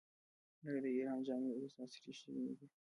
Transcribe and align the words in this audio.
آیا 0.65 0.79
د 0.83 0.85
ایران 0.95 1.19
جامې 1.27 1.51
اوس 1.57 1.73
عصري 1.83 2.13
شوې 2.19 2.39
نه 2.47 2.53
دي؟ 2.59 2.67